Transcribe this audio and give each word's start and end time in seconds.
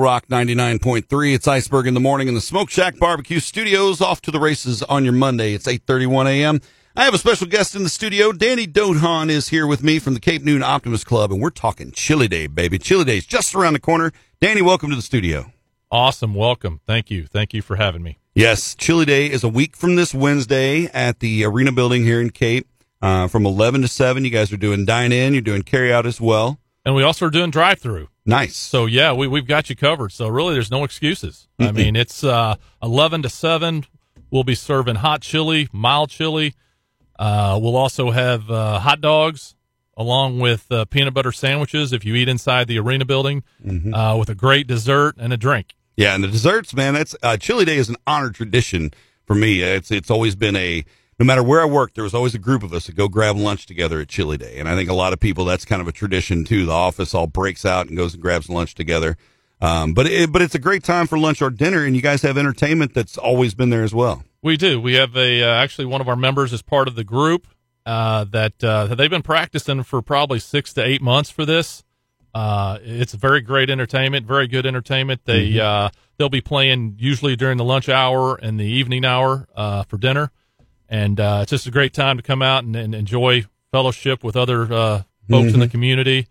Rock 0.00 0.26
99.3. 0.28 1.34
It's 1.34 1.48
Iceberg 1.48 1.86
in 1.86 1.94
the 1.94 2.00
morning 2.00 2.28
in 2.28 2.34
the 2.34 2.40
Smoke 2.40 2.70
Shack 2.70 2.98
Barbecue 2.98 3.40
Studios. 3.40 4.00
Off 4.00 4.20
to 4.22 4.30
the 4.30 4.38
races 4.38 4.82
on 4.82 5.04
your 5.04 5.12
Monday. 5.12 5.54
It's 5.54 5.66
8:31 5.66 6.26
a.m. 6.26 6.60
I 6.94 7.04
have 7.04 7.14
a 7.14 7.18
special 7.18 7.46
guest 7.46 7.74
in 7.74 7.82
the 7.82 7.88
studio. 7.88 8.32
Danny 8.32 8.66
Dohogne 8.66 9.30
is 9.30 9.48
here 9.48 9.66
with 9.66 9.82
me 9.82 9.98
from 9.98 10.14
the 10.14 10.20
Cape 10.20 10.42
Noon 10.42 10.62
Optimist 10.62 11.06
Club, 11.06 11.32
and 11.32 11.40
we're 11.40 11.50
talking 11.50 11.90
Chili 11.90 12.28
Day, 12.28 12.46
baby. 12.46 12.78
Chili 12.78 13.04
Day's 13.04 13.26
just 13.26 13.54
around 13.54 13.72
the 13.72 13.80
corner. 13.80 14.12
Danny, 14.40 14.62
welcome 14.62 14.90
to 14.90 14.96
the 14.96 15.02
studio. 15.02 15.52
Awesome. 15.90 16.34
Welcome. 16.34 16.80
Thank 16.86 17.10
you. 17.10 17.26
Thank 17.26 17.52
you 17.54 17.62
for 17.62 17.76
having 17.76 18.02
me. 18.02 18.18
Yes, 18.34 18.74
Chili 18.74 19.04
Day 19.04 19.30
is 19.30 19.44
a 19.44 19.48
week 19.48 19.76
from 19.76 19.96
this 19.96 20.14
Wednesday 20.14 20.86
at 20.86 21.20
the 21.20 21.44
Arena 21.44 21.72
Building 21.72 22.04
here 22.04 22.20
in 22.20 22.30
Cape. 22.30 22.66
Uh, 23.02 23.26
from 23.28 23.44
11 23.44 23.82
to 23.82 23.88
7, 23.88 24.24
you 24.24 24.30
guys 24.30 24.52
are 24.52 24.56
doing 24.56 24.84
dine 24.84 25.12
in, 25.12 25.32
you're 25.32 25.42
doing 25.42 25.62
carry 25.62 25.92
out 25.92 26.06
as 26.06 26.20
well. 26.20 26.60
And 26.84 26.94
we 26.94 27.02
also 27.02 27.26
are 27.26 27.30
doing 27.30 27.50
drive 27.50 27.78
through. 27.78 28.08
Nice. 28.24 28.56
So 28.56 28.86
yeah, 28.86 29.12
we 29.12 29.26
we've 29.26 29.46
got 29.46 29.70
you 29.70 29.76
covered. 29.76 30.12
So 30.12 30.28
really, 30.28 30.54
there's 30.54 30.70
no 30.70 30.84
excuses. 30.84 31.48
I 31.58 31.72
mean, 31.72 31.96
it's 31.96 32.24
uh, 32.24 32.56
eleven 32.82 33.22
to 33.22 33.28
seven. 33.28 33.84
We'll 34.30 34.44
be 34.44 34.54
serving 34.54 34.96
hot 34.96 35.22
chili, 35.22 35.68
mild 35.72 36.10
chili. 36.10 36.54
Uh, 37.18 37.58
we'll 37.62 37.76
also 37.76 38.10
have 38.10 38.50
uh, 38.50 38.78
hot 38.80 39.00
dogs 39.00 39.54
along 39.96 40.40
with 40.40 40.72
uh, 40.72 40.84
peanut 40.86 41.14
butter 41.14 41.32
sandwiches 41.32 41.92
if 41.92 42.04
you 42.04 42.14
eat 42.14 42.28
inside 42.28 42.66
the 42.66 42.78
arena 42.78 43.04
building, 43.04 43.42
uh, 43.92 44.16
with 44.18 44.30
a 44.30 44.34
great 44.34 44.66
dessert 44.66 45.14
and 45.18 45.32
a 45.32 45.36
drink. 45.36 45.74
Yeah, 45.96 46.14
and 46.14 46.24
the 46.24 46.28
desserts, 46.28 46.74
man. 46.74 46.94
That's 46.94 47.14
uh, 47.22 47.36
Chili 47.36 47.64
Day 47.64 47.76
is 47.76 47.88
an 47.88 47.96
honored 48.06 48.34
tradition 48.34 48.92
for 49.26 49.34
me. 49.34 49.62
It's 49.62 49.90
it's 49.90 50.10
always 50.10 50.34
been 50.34 50.56
a 50.56 50.84
no 51.22 51.26
matter 51.26 51.42
where 51.44 51.60
I 51.60 51.66
worked, 51.66 51.94
there 51.94 52.02
was 52.02 52.14
always 52.14 52.34
a 52.34 52.38
group 52.40 52.64
of 52.64 52.72
us 52.72 52.86
that 52.86 52.96
go 52.96 53.06
grab 53.06 53.36
lunch 53.36 53.66
together 53.66 54.00
at 54.00 54.08
Chili 54.08 54.36
Day, 54.36 54.58
and 54.58 54.68
I 54.68 54.74
think 54.74 54.90
a 54.90 54.92
lot 54.92 55.12
of 55.12 55.20
people 55.20 55.44
that's 55.44 55.64
kind 55.64 55.80
of 55.80 55.86
a 55.86 55.92
tradition 55.92 56.44
too. 56.44 56.66
The 56.66 56.72
office 56.72 57.14
all 57.14 57.28
breaks 57.28 57.64
out 57.64 57.86
and 57.86 57.96
goes 57.96 58.14
and 58.14 58.20
grabs 58.20 58.48
lunch 58.48 58.74
together. 58.74 59.16
Um, 59.60 59.94
but 59.94 60.06
it, 60.06 60.32
but 60.32 60.42
it's 60.42 60.56
a 60.56 60.58
great 60.58 60.82
time 60.82 61.06
for 61.06 61.16
lunch 61.16 61.40
or 61.40 61.48
dinner, 61.50 61.84
and 61.84 61.94
you 61.94 62.02
guys 62.02 62.22
have 62.22 62.36
entertainment 62.36 62.92
that's 62.92 63.16
always 63.16 63.54
been 63.54 63.70
there 63.70 63.84
as 63.84 63.94
well. 63.94 64.24
We 64.42 64.56
do. 64.56 64.80
We 64.80 64.94
have 64.94 65.16
a 65.16 65.44
uh, 65.44 65.62
actually 65.62 65.84
one 65.84 66.00
of 66.00 66.08
our 66.08 66.16
members 66.16 66.52
is 66.52 66.60
part 66.60 66.88
of 66.88 66.96
the 66.96 67.04
group 67.04 67.46
uh, 67.86 68.24
that 68.24 68.64
uh, 68.64 68.92
they've 68.92 69.08
been 69.08 69.22
practicing 69.22 69.84
for 69.84 70.02
probably 70.02 70.40
six 70.40 70.72
to 70.72 70.84
eight 70.84 71.02
months 71.02 71.30
for 71.30 71.46
this. 71.46 71.84
Uh, 72.34 72.78
it's 72.82 73.12
very 73.12 73.42
great 73.42 73.70
entertainment, 73.70 74.26
very 74.26 74.48
good 74.48 74.66
entertainment. 74.66 75.20
They 75.24 75.60
uh, 75.60 75.90
they'll 76.16 76.28
be 76.28 76.40
playing 76.40 76.96
usually 76.98 77.36
during 77.36 77.58
the 77.58 77.64
lunch 77.64 77.88
hour 77.88 78.34
and 78.34 78.58
the 78.58 78.66
evening 78.66 79.04
hour 79.04 79.46
uh, 79.54 79.84
for 79.84 79.98
dinner, 79.98 80.32
and 80.92 81.18
uh, 81.18 81.38
it's 81.40 81.50
just 81.50 81.66
a 81.66 81.70
great 81.70 81.94
time 81.94 82.18
to 82.18 82.22
come 82.22 82.42
out 82.42 82.64
and, 82.64 82.76
and 82.76 82.94
enjoy 82.94 83.46
fellowship 83.72 84.22
with 84.22 84.36
other 84.36 84.70
uh, 84.70 85.02
folks 85.28 85.54
in 85.54 85.60
the 85.60 85.68
community. 85.68 86.28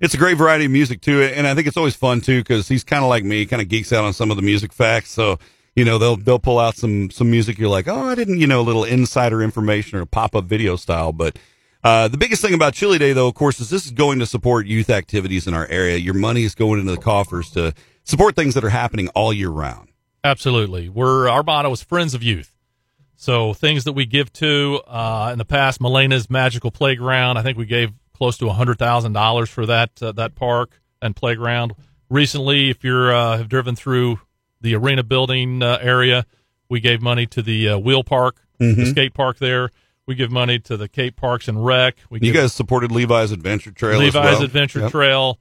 It's 0.00 0.12
a 0.12 0.18
great 0.18 0.36
variety 0.36 0.64
of 0.64 0.72
music 0.72 1.00
too, 1.00 1.22
and 1.22 1.46
I 1.46 1.54
think 1.54 1.68
it's 1.68 1.76
always 1.76 1.94
fun 1.94 2.20
too 2.20 2.40
because 2.40 2.66
he's 2.68 2.82
kind 2.82 3.04
of 3.04 3.08
like 3.08 3.22
me, 3.22 3.46
kind 3.46 3.62
of 3.62 3.68
geeks 3.68 3.92
out 3.92 4.04
on 4.04 4.12
some 4.12 4.32
of 4.32 4.36
the 4.36 4.42
music 4.42 4.72
facts. 4.72 5.12
So 5.12 5.38
you 5.76 5.84
know 5.84 5.98
they'll 5.98 6.16
they'll 6.16 6.40
pull 6.40 6.58
out 6.58 6.74
some 6.74 7.10
some 7.10 7.30
music. 7.30 7.58
You're 7.58 7.70
like, 7.70 7.86
oh, 7.86 8.08
I 8.08 8.16
didn't, 8.16 8.40
you 8.40 8.48
know, 8.48 8.60
a 8.60 8.62
little 8.62 8.84
insider 8.84 9.40
information 9.40 9.98
or 9.98 10.04
pop 10.04 10.34
up 10.34 10.44
video 10.44 10.74
style. 10.74 11.12
But 11.12 11.38
uh, 11.84 12.08
the 12.08 12.18
biggest 12.18 12.42
thing 12.42 12.54
about 12.54 12.74
Chili 12.74 12.98
Day, 12.98 13.12
though, 13.12 13.28
of 13.28 13.34
course, 13.34 13.60
is 13.60 13.70
this 13.70 13.86
is 13.86 13.92
going 13.92 14.18
to 14.18 14.26
support 14.26 14.66
youth 14.66 14.90
activities 14.90 15.46
in 15.46 15.54
our 15.54 15.66
area. 15.68 15.96
Your 15.96 16.14
money 16.14 16.42
is 16.42 16.56
going 16.56 16.80
into 16.80 16.90
the 16.90 17.00
coffers 17.00 17.50
to 17.52 17.72
support 18.02 18.34
things 18.34 18.54
that 18.54 18.64
are 18.64 18.70
happening 18.70 19.08
all 19.10 19.32
year 19.32 19.50
round. 19.50 19.90
Absolutely. 20.24 20.88
We're 20.88 21.28
our 21.28 21.44
motto 21.44 21.70
is 21.70 21.82
Friends 21.82 22.12
of 22.12 22.24
Youth. 22.24 22.55
So 23.16 23.54
things 23.54 23.84
that 23.84 23.92
we 23.92 24.06
give 24.06 24.32
to 24.34 24.80
uh, 24.86 25.30
in 25.32 25.38
the 25.38 25.44
past, 25.44 25.80
Melaina's 25.80 26.28
Magical 26.30 26.70
Playground. 26.70 27.38
I 27.38 27.42
think 27.42 27.56
we 27.58 27.66
gave 27.66 27.92
close 28.14 28.36
to 28.38 28.48
hundred 28.50 28.78
thousand 28.78 29.12
dollars 29.14 29.48
for 29.50 29.66
that 29.66 29.90
uh, 30.02 30.12
that 30.12 30.34
park 30.34 30.80
and 31.02 31.14
playground. 31.16 31.74
Recently, 32.08 32.70
if 32.70 32.84
you're 32.84 33.14
uh, 33.14 33.38
have 33.38 33.48
driven 33.48 33.74
through 33.74 34.20
the 34.60 34.74
arena 34.74 35.02
building 35.02 35.62
uh, 35.62 35.78
area, 35.80 36.24
we 36.68 36.80
gave 36.80 37.00
money 37.02 37.26
to 37.26 37.42
the 37.42 37.70
uh, 37.70 37.78
wheel 37.78 38.04
park, 38.04 38.36
the 38.58 38.86
skate 38.86 39.14
park 39.14 39.38
there. 39.38 39.70
We 40.06 40.14
give 40.14 40.30
money 40.30 40.60
to 40.60 40.76
the 40.76 40.88
Cape 40.88 41.16
Parks 41.16 41.48
and 41.48 41.64
Rec. 41.66 41.96
We 42.10 42.20
You 42.22 42.32
guys 42.32 42.52
supported 42.52 42.92
Levi's 42.92 43.32
Adventure 43.32 43.72
Trail. 43.72 43.94
as 43.94 44.14
Levi's 44.14 44.36
well. 44.36 44.42
Adventure 44.44 44.80
Yep. 44.82 44.92
Trail. 44.92 45.38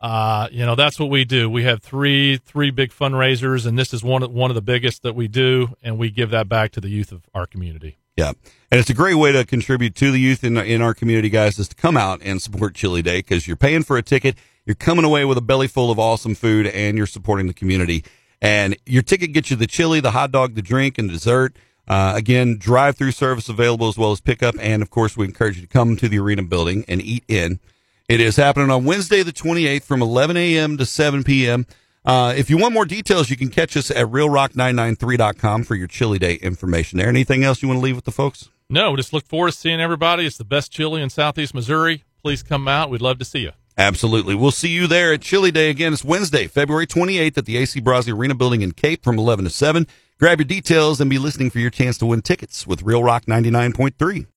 Uh, 0.00 0.48
you 0.52 0.66
know, 0.66 0.74
that's 0.74 0.98
what 0.98 1.08
we 1.08 1.24
do. 1.24 1.48
We 1.48 1.64
have 1.64 1.82
three 1.82 2.36
three 2.36 2.70
big 2.70 2.90
fundraisers, 2.90 3.66
and 3.66 3.78
this 3.78 3.94
is 3.94 4.04
one 4.04 4.22
of, 4.22 4.30
one 4.30 4.50
of 4.50 4.54
the 4.54 4.62
biggest 4.62 5.02
that 5.02 5.14
we 5.14 5.28
do, 5.28 5.76
and 5.82 5.98
we 5.98 6.10
give 6.10 6.30
that 6.30 6.48
back 6.48 6.72
to 6.72 6.80
the 6.80 6.88
youth 6.88 7.12
of 7.12 7.22
our 7.34 7.46
community. 7.46 7.98
Yeah. 8.16 8.32
And 8.70 8.80
it's 8.80 8.90
a 8.90 8.94
great 8.94 9.14
way 9.14 9.32
to 9.32 9.44
contribute 9.44 9.94
to 9.96 10.10
the 10.10 10.18
youth 10.18 10.42
in, 10.42 10.56
in 10.56 10.80
our 10.80 10.94
community, 10.94 11.28
guys, 11.28 11.58
is 11.58 11.68
to 11.68 11.76
come 11.76 11.96
out 11.96 12.20
and 12.24 12.40
support 12.40 12.74
Chili 12.74 13.02
Day 13.02 13.18
because 13.18 13.46
you're 13.46 13.56
paying 13.56 13.82
for 13.82 13.96
a 13.96 14.02
ticket. 14.02 14.36
You're 14.64 14.74
coming 14.74 15.04
away 15.04 15.24
with 15.24 15.38
a 15.38 15.42
belly 15.42 15.68
full 15.68 15.90
of 15.90 15.98
awesome 15.98 16.34
food 16.34 16.66
and 16.66 16.96
you're 16.96 17.06
supporting 17.06 17.46
the 17.46 17.54
community. 17.54 18.04
And 18.40 18.76
your 18.86 19.02
ticket 19.02 19.32
gets 19.32 19.50
you 19.50 19.56
the 19.56 19.66
chili, 19.66 20.00
the 20.00 20.10
hot 20.10 20.32
dog, 20.32 20.54
the 20.54 20.62
drink, 20.62 20.98
and 20.98 21.10
dessert. 21.10 21.56
Uh, 21.86 22.14
again, 22.16 22.56
drive 22.58 22.96
through 22.96 23.12
service 23.12 23.48
available 23.48 23.86
as 23.86 23.96
well 23.96 24.12
as 24.12 24.20
pickup. 24.20 24.56
And 24.58 24.82
of 24.82 24.90
course, 24.90 25.16
we 25.16 25.24
encourage 25.26 25.56
you 25.56 25.62
to 25.62 25.68
come 25.68 25.96
to 25.96 26.08
the 26.08 26.18
arena 26.18 26.42
building 26.42 26.84
and 26.88 27.00
eat 27.00 27.24
in. 27.28 27.60
It 28.08 28.20
is 28.20 28.36
happening 28.36 28.70
on 28.70 28.84
Wednesday, 28.84 29.24
the 29.24 29.32
28th 29.32 29.82
from 29.82 30.00
11 30.00 30.36
a.m. 30.36 30.76
to 30.76 30.86
7 30.86 31.24
p.m. 31.24 31.66
Uh, 32.04 32.32
if 32.36 32.48
you 32.48 32.56
want 32.56 32.72
more 32.72 32.84
details, 32.84 33.30
you 33.30 33.36
can 33.36 33.48
catch 33.48 33.76
us 33.76 33.90
at 33.90 34.06
realrock993.com 34.06 35.64
for 35.64 35.74
your 35.74 35.88
chili 35.88 36.20
day 36.20 36.34
information 36.34 36.98
there. 36.98 37.08
Anything 37.08 37.42
else 37.42 37.62
you 37.62 37.68
want 37.68 37.78
to 37.80 37.82
leave 37.82 37.96
with 37.96 38.04
the 38.04 38.12
folks? 38.12 38.48
No, 38.70 38.94
just 38.94 39.12
look 39.12 39.26
forward 39.26 39.50
to 39.50 39.58
seeing 39.58 39.80
everybody. 39.80 40.24
It's 40.24 40.38
the 40.38 40.44
best 40.44 40.70
chili 40.70 41.02
in 41.02 41.10
Southeast 41.10 41.52
Missouri. 41.52 42.04
Please 42.22 42.44
come 42.44 42.68
out. 42.68 42.90
We'd 42.90 43.00
love 43.00 43.18
to 43.18 43.24
see 43.24 43.40
you. 43.40 43.50
Absolutely. 43.76 44.36
We'll 44.36 44.52
see 44.52 44.68
you 44.68 44.86
there 44.86 45.12
at 45.12 45.20
Chili 45.20 45.50
Day 45.50 45.68
again. 45.68 45.92
It's 45.92 46.04
Wednesday, 46.04 46.46
February 46.46 46.86
28th 46.86 47.38
at 47.38 47.44
the 47.44 47.56
AC 47.56 47.80
Brase 47.80 48.08
Arena 48.08 48.36
Building 48.36 48.62
in 48.62 48.70
Cape 48.70 49.02
from 49.02 49.18
11 49.18 49.44
to 49.46 49.50
7. 49.50 49.84
Grab 50.20 50.38
your 50.38 50.46
details 50.46 51.00
and 51.00 51.10
be 51.10 51.18
listening 51.18 51.50
for 51.50 51.58
your 51.58 51.70
chance 51.70 51.98
to 51.98 52.06
win 52.06 52.22
tickets 52.22 52.68
with 52.68 52.82
Real 52.82 53.02
Rock 53.02 53.26
99.3. 53.26 54.26